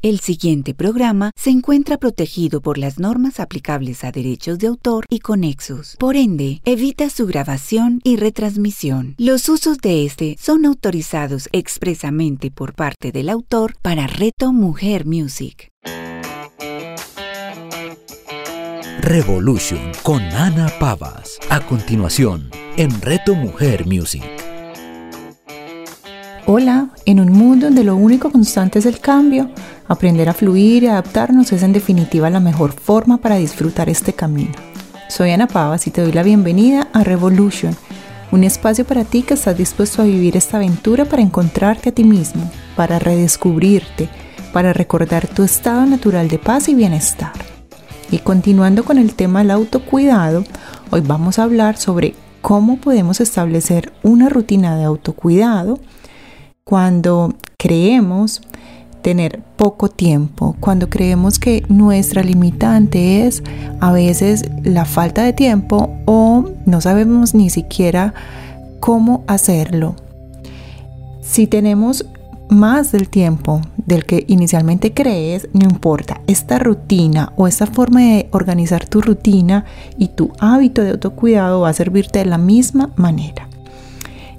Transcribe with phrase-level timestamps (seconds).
[0.00, 5.18] El siguiente programa se encuentra protegido por las normas aplicables a derechos de autor y
[5.18, 5.96] conexos.
[5.98, 9.16] Por ende, evita su grabación y retransmisión.
[9.18, 15.72] Los usos de este son autorizados expresamente por parte del autor para Reto Mujer Music.
[19.00, 21.40] Revolution con Ana Pavas.
[21.50, 24.37] A continuación, en Reto Mujer Music.
[27.68, 29.50] Donde lo único constante es el cambio,
[29.88, 34.52] aprender a fluir y adaptarnos es en definitiva la mejor forma para disfrutar este camino.
[35.10, 37.76] Soy Ana Pavas y te doy la bienvenida a Revolution,
[38.32, 42.04] un espacio para ti que estás dispuesto a vivir esta aventura para encontrarte a ti
[42.04, 44.08] mismo, para redescubrirte,
[44.54, 47.32] para recordar tu estado natural de paz y bienestar.
[48.10, 50.42] Y continuando con el tema del autocuidado,
[50.90, 55.78] hoy vamos a hablar sobre cómo podemos establecer una rutina de autocuidado
[56.64, 58.40] cuando creemos
[59.02, 63.42] tener poco tiempo, cuando creemos que nuestra limitante es
[63.80, 68.14] a veces la falta de tiempo o no sabemos ni siquiera
[68.78, 69.96] cómo hacerlo.
[71.20, 72.06] Si tenemos
[72.48, 78.28] más del tiempo del que inicialmente crees, no importa, esta rutina o esta forma de
[78.30, 79.64] organizar tu rutina
[79.98, 83.47] y tu hábito de autocuidado va a servirte de la misma manera.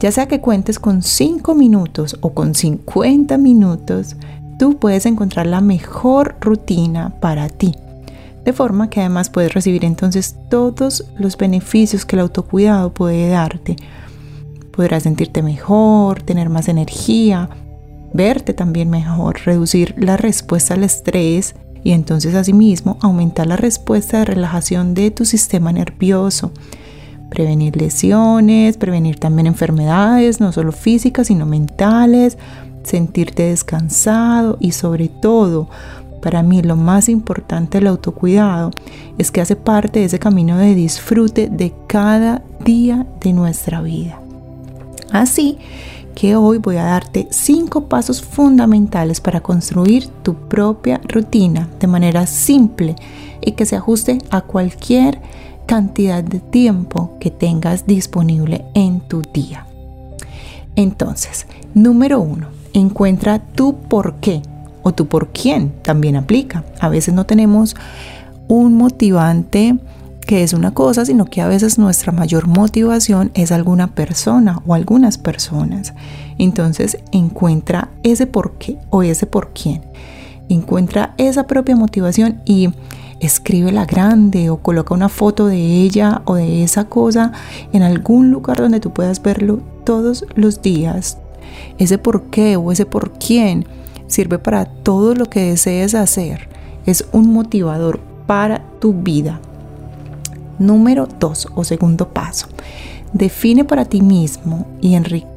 [0.00, 4.16] Ya sea que cuentes con 5 minutos o con 50 minutos,
[4.58, 7.74] tú puedes encontrar la mejor rutina para ti.
[8.44, 13.76] De forma que además puedes recibir entonces todos los beneficios que el autocuidado puede darte.
[14.70, 17.48] Podrás sentirte mejor, tener más energía,
[18.12, 24.24] verte también mejor, reducir la respuesta al estrés y entonces asimismo aumentar la respuesta de
[24.26, 26.52] relajación de tu sistema nervioso
[27.34, 32.38] prevenir lesiones, prevenir también enfermedades, no solo físicas, sino mentales,
[32.84, 35.68] sentirte descansado y sobre todo,
[36.22, 38.70] para mí lo más importante del autocuidado
[39.18, 44.20] es que hace parte de ese camino de disfrute de cada día de nuestra vida.
[45.10, 45.58] Así
[46.14, 52.26] que hoy voy a darte cinco pasos fundamentales para construir tu propia rutina de manera
[52.26, 52.94] simple
[53.40, 55.20] y que se ajuste a cualquier
[55.66, 59.66] cantidad de tiempo que tengas disponible en tu día.
[60.76, 64.42] Entonces, número uno, encuentra tu por qué
[64.82, 66.64] o tu por quién también aplica.
[66.80, 67.76] A veces no tenemos
[68.48, 69.78] un motivante
[70.26, 74.74] que es una cosa, sino que a veces nuestra mayor motivación es alguna persona o
[74.74, 75.94] algunas personas.
[76.38, 79.82] Entonces encuentra ese por qué o ese por quién.
[80.48, 82.70] Encuentra esa propia motivación y
[83.20, 87.32] escríbela grande o coloca una foto de ella o de esa cosa
[87.72, 91.18] en algún lugar donde tú puedas verlo todos los días.
[91.78, 93.66] Ese por qué o ese por quién
[94.06, 96.48] sirve para todo lo que desees hacer.
[96.86, 99.40] Es un motivador para tu vida.
[100.58, 102.46] Número dos o segundo paso.
[103.12, 104.94] Define para ti mismo y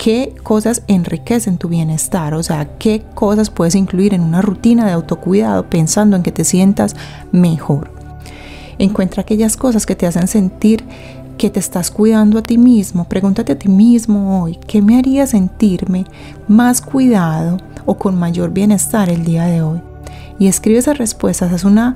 [0.00, 4.92] qué cosas enriquecen tu bienestar, o sea, qué cosas puedes incluir en una rutina de
[4.92, 6.96] autocuidado pensando en que te sientas
[7.32, 7.92] mejor.
[8.78, 10.84] Encuentra aquellas cosas que te hacen sentir
[11.36, 13.04] que te estás cuidando a ti mismo.
[13.04, 16.06] Pregúntate a ti mismo hoy, ¿qué me haría sentirme
[16.48, 19.82] más cuidado o con mayor bienestar el día de hoy?
[20.38, 21.94] Y escribe esas respuestas, haz una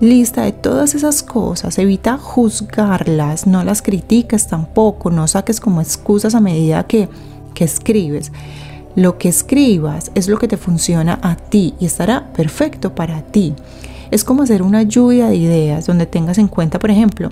[0.00, 6.34] lista de todas esas cosas, evita juzgarlas, no las critiques tampoco, no saques como excusas
[6.34, 7.08] a medida que,
[7.56, 8.30] que escribes.
[8.94, 13.54] Lo que escribas es lo que te funciona a ti y estará perfecto para ti.
[14.10, 17.30] Es como hacer una lluvia de ideas donde tengas en cuenta, por ejemplo,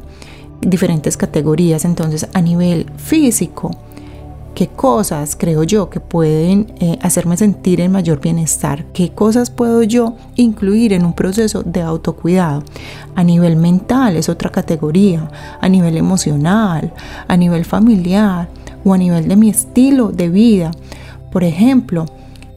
[0.61, 1.85] diferentes categorías.
[1.85, 3.71] Entonces, a nivel físico,
[4.55, 9.83] qué cosas creo yo que pueden eh, hacerme sentir en mayor bienestar, qué cosas puedo
[9.83, 12.63] yo incluir en un proceso de autocuidado.
[13.15, 15.31] A nivel mental es otra categoría,
[15.61, 16.93] a nivel emocional,
[17.29, 18.49] a nivel familiar
[18.85, 20.71] o a nivel de mi estilo de vida.
[21.33, 22.07] Por ejemplo,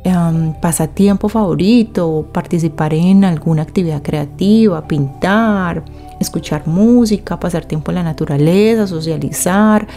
[0.03, 5.83] em, pasatiempo favorito, participar en alguna actividad creativa, pintar,
[6.19, 9.87] escuchar música, pasar tiempo en la naturaleza, socializar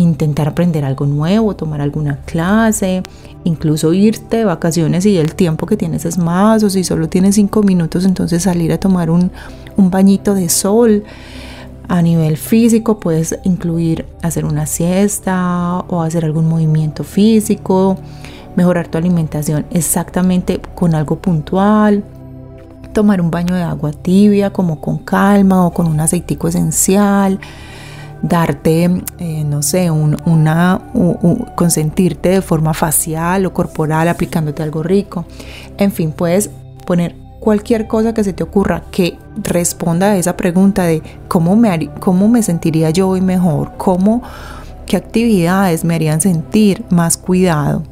[0.00, 3.02] intentar aprender algo nuevo, tomar alguna clase,
[3.44, 7.36] incluso irte de vacaciones y el tiempo que tienes es más, o si solo tienes
[7.36, 9.30] cinco minutos, entonces salir a tomar un,
[9.76, 11.02] un bañito de sol.
[11.88, 17.96] A nivel físico puedes incluir hacer una siesta o hacer algún movimiento físico,
[18.56, 22.02] mejorar tu alimentación exactamente con algo puntual,
[22.92, 27.38] tomar un baño de agua tibia como con calma o con un aceitico esencial,
[28.22, 30.80] darte, eh, no sé, una,
[31.54, 35.24] consentirte de forma facial o corporal aplicándote algo rico.
[35.78, 36.50] En fin, puedes
[36.86, 41.90] poner cualquier cosa que se te ocurra que responda a esa pregunta de cómo me,
[42.00, 44.20] cómo me sentiría yo hoy mejor, cómo,
[44.84, 47.84] qué actividades me harían sentir más cuidado.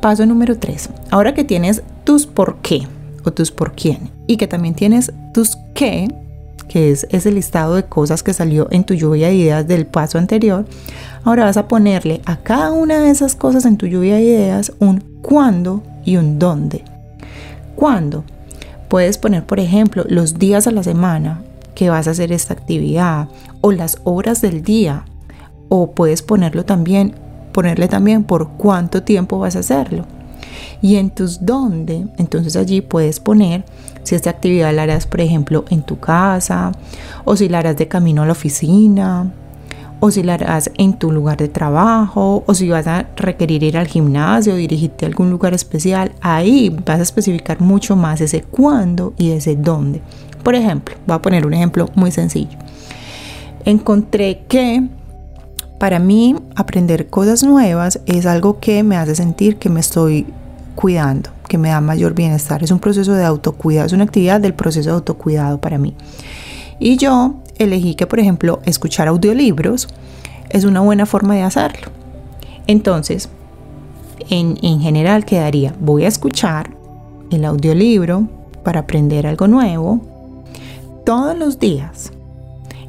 [0.00, 0.88] Paso número 3.
[1.12, 2.88] Ahora que tienes tus por qué
[3.24, 6.12] o tus por quién y que también tienes tus qué,
[6.68, 10.18] que es ese listado de cosas que salió en tu lluvia de ideas del paso
[10.18, 10.66] anterior,
[11.22, 14.72] ahora vas a ponerle a cada una de esas cosas en tu lluvia de ideas
[14.80, 16.82] un cuándo y un dónde.
[17.76, 18.24] ¿Cuándo?
[18.90, 21.42] Puedes poner, por ejemplo, los días a la semana
[21.76, 23.28] que vas a hacer esta actividad
[23.60, 25.04] o las horas del día.
[25.68, 27.14] O puedes ponerlo también,
[27.52, 30.06] ponerle también por cuánto tiempo vas a hacerlo.
[30.82, 33.64] Y en tus dónde, entonces allí puedes poner
[34.02, 36.72] si esta actividad la harás, por ejemplo, en tu casa,
[37.24, 39.32] o si la harás de camino a la oficina,
[40.00, 43.76] o si la harás en tu lugar de trabajo, o si vas a requerir ir
[43.76, 49.12] al gimnasio, dirigirte a algún lugar especial, ahí vas a especificar mucho más ese cuándo
[49.18, 50.00] y ese dónde.
[50.42, 52.58] Por ejemplo, voy a poner un ejemplo muy sencillo.
[53.66, 54.88] Encontré que
[55.78, 60.26] para mí aprender cosas nuevas es algo que me hace sentir que me estoy
[60.74, 62.62] cuidando, que me da mayor bienestar.
[62.62, 65.94] Es un proceso de autocuidado, es una actividad del proceso de autocuidado para mí.
[66.78, 67.34] Y yo
[67.64, 69.88] elegí que, por ejemplo, escuchar audiolibros
[70.48, 71.88] es una buena forma de hacerlo.
[72.66, 73.28] Entonces,
[74.28, 76.70] en, en general quedaría, voy a escuchar
[77.30, 78.28] el audiolibro
[78.64, 80.00] para aprender algo nuevo
[81.04, 82.12] todos los días.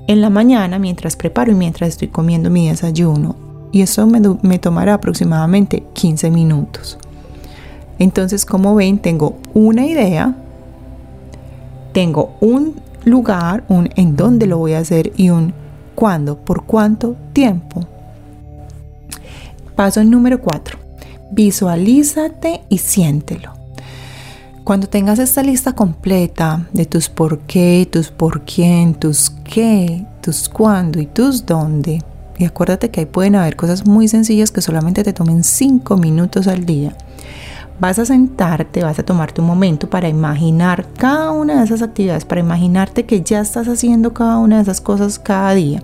[0.07, 3.35] En la mañana, mientras preparo y mientras estoy comiendo mi desayuno.
[3.71, 6.97] Y eso me, me tomará aproximadamente 15 minutos.
[7.99, 10.35] Entonces, como ven, tengo una idea,
[11.93, 12.75] tengo un
[13.05, 15.53] lugar, un en dónde lo voy a hacer y un
[15.95, 17.85] cuándo, por cuánto tiempo.
[19.75, 20.77] Paso número 4.
[21.31, 23.53] Visualízate y siéntelo.
[24.63, 30.47] Cuando tengas esta lista completa de tus por qué, tus por quién, tus qué, tus
[30.49, 32.03] cuándo y tus dónde,
[32.37, 36.47] y acuérdate que ahí pueden haber cosas muy sencillas que solamente te tomen 5 minutos
[36.47, 36.95] al día
[37.81, 42.25] vas a sentarte, vas a tomarte un momento para imaginar cada una de esas actividades,
[42.25, 45.81] para imaginarte que ya estás haciendo cada una de esas cosas cada día.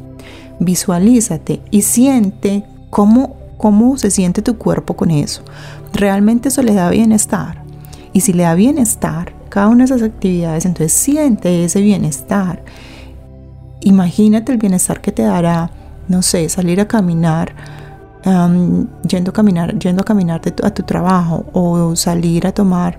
[0.59, 5.41] Visualízate y siente cómo, cómo se siente tu cuerpo con eso.
[5.91, 7.63] ¿Realmente eso le da bienestar?
[8.13, 12.63] Y si le da bienestar, cada una de esas actividades, entonces siente ese bienestar.
[13.81, 15.71] Imagínate el bienestar que te dará,
[16.07, 17.55] no sé, salir a caminar
[19.07, 22.97] yendo a caminar, yendo a caminar a tu trabajo o salir a tomar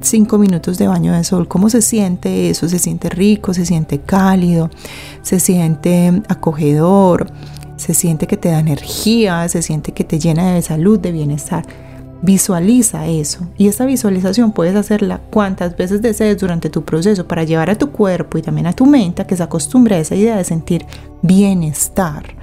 [0.00, 2.68] cinco minutos de baño de sol, ¿cómo se siente eso?
[2.68, 4.70] Se siente rico, se siente cálido,
[5.22, 7.30] se siente acogedor,
[7.76, 11.64] se siente que te da energía, se siente que te llena de salud, de bienestar.
[12.22, 13.48] Visualiza eso.
[13.56, 17.90] Y esa visualización puedes hacerla cuantas veces desees durante tu proceso para llevar a tu
[17.90, 20.84] cuerpo y también a tu mente a que se acostumbre a esa idea de sentir
[21.22, 22.34] bienestar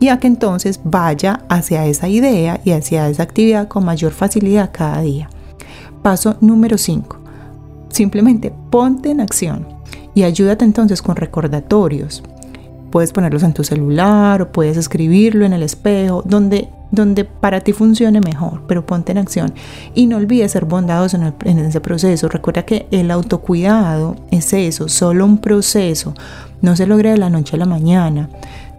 [0.00, 4.70] y a que entonces vaya hacia esa idea y hacia esa actividad con mayor facilidad
[4.72, 5.28] cada día.
[6.02, 7.18] Paso número 5.
[7.90, 9.68] Simplemente ponte en acción
[10.14, 12.22] y ayúdate entonces con recordatorios.
[12.90, 17.72] Puedes ponerlos en tu celular o puedes escribirlo en el espejo, donde, donde para ti
[17.72, 19.52] funcione mejor, pero ponte en acción.
[19.94, 22.28] Y no olvides ser bondadoso en, en ese proceso.
[22.28, 26.14] Recuerda que el autocuidado es eso, solo un proceso.
[26.62, 28.28] No se logra de la noche a la mañana.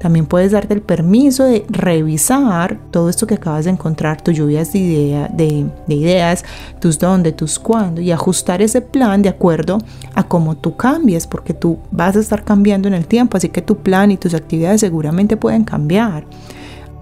[0.01, 4.73] También puedes darte el permiso de revisar todo esto que acabas de encontrar, tus lluvias
[4.73, 6.43] de, de, ideas,
[6.79, 9.77] tus dónde, tus cuándo, y ajustar ese plan de acuerdo
[10.15, 13.61] a cómo tú cambies, porque tú vas a estar cambiando en el tiempo, así que
[13.61, 16.25] tu plan y tus actividades seguramente pueden cambiar.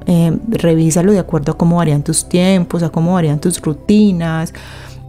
[0.06, 4.54] Eh, revísalo de acuerdo a cómo varían tus tiempos, a cómo varían tus rutinas,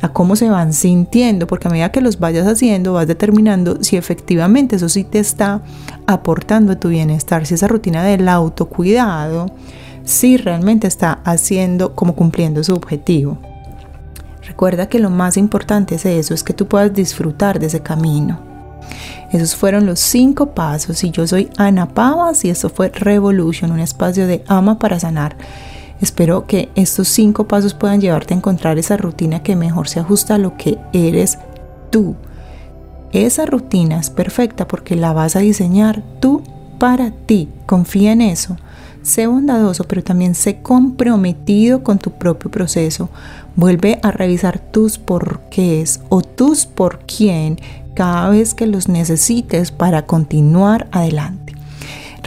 [0.02, 3.96] a cómo se van sintiendo, porque a medida que los vayas haciendo vas determinando si
[3.96, 5.62] efectivamente eso sí te está
[6.06, 9.46] aportando a tu bienestar, si esa rutina del autocuidado,
[10.04, 13.38] si realmente está haciendo como cumpliendo su objetivo.
[14.46, 18.40] Recuerda que lo más importante es eso, es que tú puedas disfrutar de ese camino.
[19.30, 23.78] Esos fueron los cinco pasos y yo soy Ana Pavas y esto fue Revolution, un
[23.78, 25.36] espacio de ama para sanar
[26.00, 30.36] Espero que estos cinco pasos puedan llevarte a encontrar esa rutina que mejor se ajusta
[30.36, 31.38] a lo que eres
[31.90, 32.16] tú.
[33.12, 36.42] Esa rutina es perfecta porque la vas a diseñar tú
[36.78, 37.48] para ti.
[37.66, 38.56] Confía en eso.
[39.02, 43.08] Sé bondadoso, pero también sé comprometido con tu propio proceso.
[43.56, 47.58] Vuelve a revisar tus porqués o tus por quién
[47.94, 51.39] cada vez que los necesites para continuar adelante.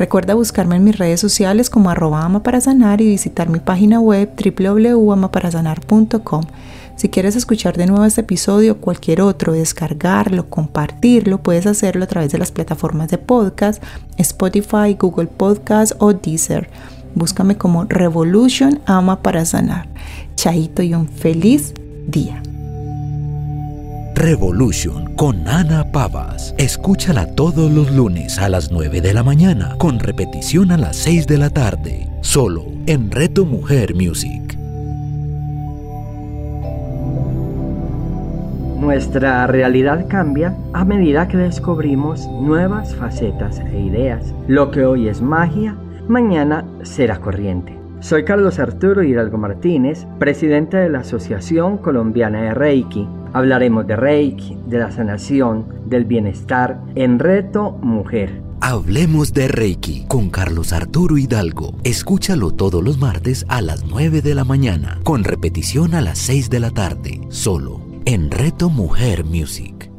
[0.04, 4.02] Recuerda buscarme en mis redes sociales como arroba ama para sanar y visitar mi página
[4.02, 6.44] web www.amaparasanar.com.
[6.98, 12.08] Si quieres escuchar de nuevo este episodio o cualquier otro, descargarlo, compartirlo, puedes hacerlo a
[12.08, 13.82] través de las plataformas de podcast,
[14.18, 16.70] Spotify, Google Podcast o Deezer.
[17.16, 19.88] Búscame como Revolution Ama para Sanar.
[20.36, 21.74] Chaito y un feliz
[22.08, 22.44] día.
[24.16, 26.54] Revolution con Ana Pavas.
[26.58, 31.28] Escúchala todos los lunes a las 9 de la mañana, con repetición a las 6
[31.28, 34.58] de la tarde, solo en Reto Mujer Music.
[38.80, 44.34] Nuestra realidad cambia a medida que descubrimos nuevas facetas e ideas.
[44.48, 45.76] Lo que hoy es magia,
[46.08, 47.78] mañana será corriente.
[48.00, 53.08] Soy Carlos Arturo Hidalgo Martínez, presidente de la Asociación Colombiana de Reiki.
[53.34, 58.44] Hablaremos de Reiki, de la sanación, del bienestar en Reto Mujer.
[58.62, 61.76] Hablemos de Reiki con Carlos Arturo Hidalgo.
[61.84, 66.52] Escúchalo todos los martes a las 9 de la mañana, con repetición a las 6
[66.52, 69.90] de la tarde, solo en Reto Mujer Music.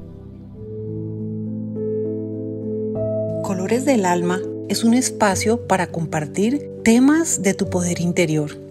[3.43, 4.39] Colores del Alma
[4.69, 8.64] es un espacio para compartir temas de tu poder interior.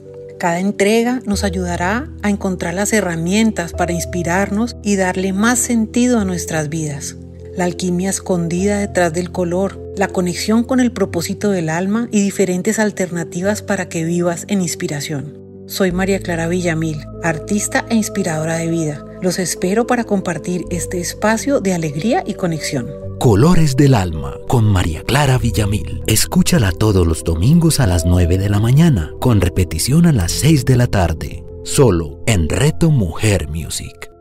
[0.44, 6.26] Cada entrega nos ayudará a encontrar las herramientas para inspirarnos y darle más sentido a
[6.26, 7.16] nuestras vidas.
[7.56, 12.78] La alquimia escondida detrás del color, la conexión con el propósito del alma y diferentes
[12.78, 15.43] alternativas para que vivas en inspiración.
[15.66, 19.06] Soy María Clara Villamil, artista e inspiradora de vida.
[19.22, 22.88] Los espero para compartir este espacio de alegría y conexión.
[23.18, 26.04] Colores del Alma con María Clara Villamil.
[26.06, 30.66] Escúchala todos los domingos a las 9 de la mañana, con repetición a las 6
[30.66, 34.13] de la tarde, solo en Reto Mujer Music.